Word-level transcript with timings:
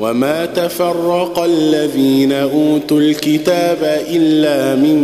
وما 0.00 0.46
تفرق 0.46 1.38
الذين 1.38 2.32
اوتوا 2.32 3.00
الكتاب 3.00 4.02
الا 4.10 4.74
من 4.74 4.98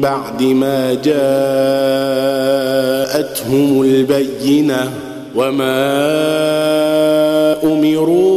بعد 0.00 0.42
ما 0.42 0.94
جاءتهم 0.94 1.16
البينه 3.82 4.90
وما 5.34 5.96
امروا 7.64 8.35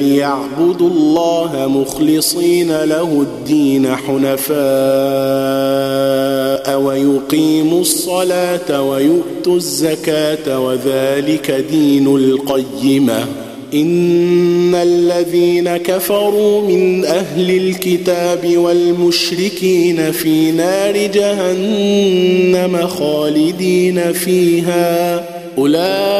ليعبدوا 0.00 0.88
الله 0.90 1.68
مخلصين 1.68 2.84
له 2.84 3.22
الدين 3.22 3.96
حنفاء 3.96 4.60
ويقيموا 6.80 7.80
الصلاة 7.80 8.82
ويؤتوا 8.82 9.56
الزكاة 9.56 10.60
وذلك 10.60 11.64
دين 11.70 12.16
القيمة. 12.16 13.26
إن 13.74 14.74
الذين 14.74 15.76
كفروا 15.76 16.62
من 16.62 17.04
أهل 17.04 17.50
الكتاب 17.50 18.56
والمشركين 18.56 20.12
في 20.12 20.50
نار 20.52 20.96
جهنم 20.96 22.86
خالدين 22.86 24.12
فيها. 24.12 25.24
أولئك 25.58 26.19